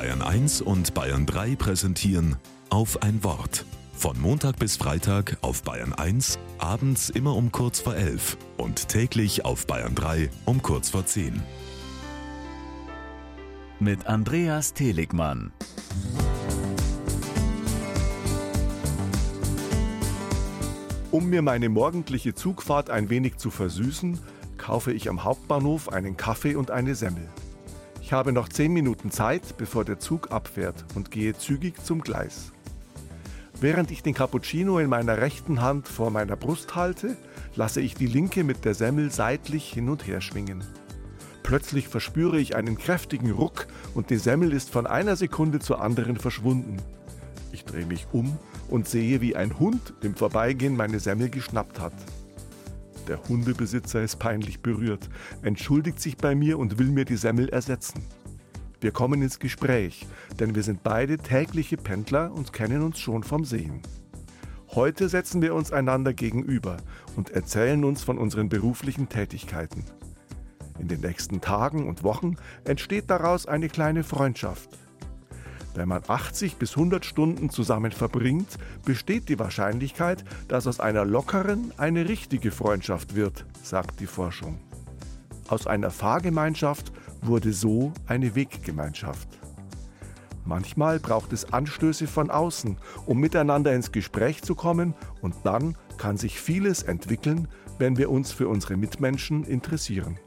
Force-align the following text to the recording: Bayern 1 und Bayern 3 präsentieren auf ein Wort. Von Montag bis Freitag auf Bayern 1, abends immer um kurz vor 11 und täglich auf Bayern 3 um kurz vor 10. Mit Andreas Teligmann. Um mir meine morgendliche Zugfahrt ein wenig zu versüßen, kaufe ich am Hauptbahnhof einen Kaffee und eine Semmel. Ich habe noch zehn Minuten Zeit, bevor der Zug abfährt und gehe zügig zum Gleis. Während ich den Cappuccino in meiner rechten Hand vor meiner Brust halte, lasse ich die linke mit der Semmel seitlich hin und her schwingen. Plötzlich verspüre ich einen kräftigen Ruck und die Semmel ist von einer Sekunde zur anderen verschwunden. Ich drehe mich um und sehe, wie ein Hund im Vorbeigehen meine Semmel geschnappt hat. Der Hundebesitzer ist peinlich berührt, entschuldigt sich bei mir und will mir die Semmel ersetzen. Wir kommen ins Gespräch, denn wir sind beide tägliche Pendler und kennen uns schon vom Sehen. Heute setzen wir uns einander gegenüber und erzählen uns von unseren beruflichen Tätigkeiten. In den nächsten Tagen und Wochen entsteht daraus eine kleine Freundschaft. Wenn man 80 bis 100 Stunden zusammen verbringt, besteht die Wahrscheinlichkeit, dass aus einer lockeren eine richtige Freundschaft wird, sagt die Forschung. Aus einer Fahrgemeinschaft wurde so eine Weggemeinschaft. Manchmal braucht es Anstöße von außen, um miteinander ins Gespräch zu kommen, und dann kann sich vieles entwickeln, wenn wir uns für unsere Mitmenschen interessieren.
Bayern 0.00 0.22
1 0.22 0.62
und 0.62 0.94
Bayern 0.94 1.26
3 1.26 1.56
präsentieren 1.56 2.36
auf 2.70 3.02
ein 3.02 3.22
Wort. 3.22 3.66
Von 3.92 4.18
Montag 4.18 4.58
bis 4.58 4.78
Freitag 4.78 5.36
auf 5.42 5.62
Bayern 5.62 5.92
1, 5.92 6.38
abends 6.56 7.10
immer 7.10 7.36
um 7.36 7.52
kurz 7.52 7.80
vor 7.80 7.94
11 7.94 8.38
und 8.56 8.88
täglich 8.88 9.44
auf 9.44 9.66
Bayern 9.66 9.94
3 9.94 10.30
um 10.46 10.62
kurz 10.62 10.88
vor 10.88 11.04
10. 11.04 11.42
Mit 13.78 14.06
Andreas 14.06 14.72
Teligmann. 14.72 15.52
Um 21.10 21.28
mir 21.28 21.42
meine 21.42 21.68
morgendliche 21.68 22.34
Zugfahrt 22.34 22.88
ein 22.88 23.10
wenig 23.10 23.36
zu 23.36 23.50
versüßen, 23.50 24.18
kaufe 24.56 24.94
ich 24.94 25.10
am 25.10 25.24
Hauptbahnhof 25.24 25.92
einen 25.92 26.16
Kaffee 26.16 26.54
und 26.54 26.70
eine 26.70 26.94
Semmel. 26.94 27.28
Ich 28.10 28.14
habe 28.14 28.32
noch 28.32 28.48
zehn 28.48 28.72
Minuten 28.72 29.12
Zeit, 29.12 29.56
bevor 29.56 29.84
der 29.84 30.00
Zug 30.00 30.32
abfährt 30.32 30.84
und 30.96 31.12
gehe 31.12 31.32
zügig 31.38 31.80
zum 31.84 32.00
Gleis. 32.00 32.50
Während 33.60 33.92
ich 33.92 34.02
den 34.02 34.14
Cappuccino 34.14 34.80
in 34.80 34.90
meiner 34.90 35.18
rechten 35.18 35.62
Hand 35.62 35.86
vor 35.86 36.10
meiner 36.10 36.34
Brust 36.34 36.74
halte, 36.74 37.16
lasse 37.54 37.80
ich 37.80 37.94
die 37.94 38.08
linke 38.08 38.42
mit 38.42 38.64
der 38.64 38.74
Semmel 38.74 39.12
seitlich 39.12 39.72
hin 39.72 39.88
und 39.88 40.08
her 40.08 40.20
schwingen. 40.20 40.64
Plötzlich 41.44 41.86
verspüre 41.86 42.40
ich 42.40 42.56
einen 42.56 42.76
kräftigen 42.76 43.30
Ruck 43.30 43.68
und 43.94 44.10
die 44.10 44.16
Semmel 44.16 44.52
ist 44.54 44.70
von 44.70 44.88
einer 44.88 45.14
Sekunde 45.14 45.60
zur 45.60 45.80
anderen 45.80 46.16
verschwunden. 46.16 46.78
Ich 47.52 47.64
drehe 47.64 47.86
mich 47.86 48.08
um 48.10 48.36
und 48.68 48.88
sehe, 48.88 49.20
wie 49.20 49.36
ein 49.36 49.60
Hund 49.60 49.94
im 50.02 50.16
Vorbeigehen 50.16 50.76
meine 50.76 50.98
Semmel 50.98 51.30
geschnappt 51.30 51.78
hat. 51.78 51.94
Der 53.10 53.20
Hundebesitzer 53.28 54.02
ist 54.02 54.20
peinlich 54.20 54.60
berührt, 54.60 55.10
entschuldigt 55.42 56.00
sich 56.00 56.16
bei 56.16 56.36
mir 56.36 56.60
und 56.60 56.78
will 56.78 56.92
mir 56.92 57.04
die 57.04 57.16
Semmel 57.16 57.48
ersetzen. 57.48 58.04
Wir 58.80 58.92
kommen 58.92 59.20
ins 59.20 59.40
Gespräch, 59.40 60.06
denn 60.38 60.54
wir 60.54 60.62
sind 60.62 60.84
beide 60.84 61.18
tägliche 61.18 61.76
Pendler 61.76 62.32
und 62.32 62.52
kennen 62.52 62.82
uns 62.82 63.00
schon 63.00 63.24
vom 63.24 63.44
Sehen. 63.44 63.82
Heute 64.76 65.08
setzen 65.08 65.42
wir 65.42 65.56
uns 65.56 65.72
einander 65.72 66.12
gegenüber 66.12 66.76
und 67.16 67.30
erzählen 67.30 67.82
uns 67.82 68.04
von 68.04 68.16
unseren 68.16 68.48
beruflichen 68.48 69.08
Tätigkeiten. 69.08 69.82
In 70.78 70.86
den 70.86 71.00
nächsten 71.00 71.40
Tagen 71.40 71.88
und 71.88 72.04
Wochen 72.04 72.36
entsteht 72.62 73.10
daraus 73.10 73.44
eine 73.44 73.68
kleine 73.68 74.04
Freundschaft. 74.04 74.78
Wenn 75.74 75.88
man 75.88 76.02
80 76.06 76.56
bis 76.56 76.76
100 76.76 77.04
Stunden 77.04 77.50
zusammen 77.50 77.92
verbringt, 77.92 78.58
besteht 78.84 79.28
die 79.28 79.38
Wahrscheinlichkeit, 79.38 80.24
dass 80.48 80.66
aus 80.66 80.80
einer 80.80 81.04
lockeren 81.04 81.72
eine 81.76 82.08
richtige 82.08 82.50
Freundschaft 82.50 83.14
wird, 83.14 83.46
sagt 83.62 84.00
die 84.00 84.06
Forschung. 84.06 84.58
Aus 85.48 85.66
einer 85.66 85.90
Fahrgemeinschaft 85.90 86.92
wurde 87.22 87.52
so 87.52 87.92
eine 88.06 88.34
Weggemeinschaft. 88.34 89.28
Manchmal 90.44 90.98
braucht 90.98 91.32
es 91.32 91.52
Anstöße 91.52 92.06
von 92.06 92.30
außen, 92.30 92.76
um 93.06 93.18
miteinander 93.18 93.72
ins 93.74 93.92
Gespräch 93.92 94.42
zu 94.42 94.54
kommen, 94.54 94.94
und 95.20 95.34
dann 95.44 95.76
kann 95.98 96.16
sich 96.16 96.40
vieles 96.40 96.82
entwickeln, 96.82 97.46
wenn 97.78 97.98
wir 97.98 98.10
uns 98.10 98.32
für 98.32 98.48
unsere 98.48 98.76
Mitmenschen 98.76 99.44
interessieren. 99.44 100.18